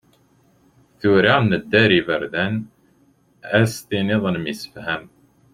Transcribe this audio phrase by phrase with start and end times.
[0.99, 2.53] Tura, nedda ar yiberdan,
[3.57, 5.03] Ad as-tiniḍ nemsefham.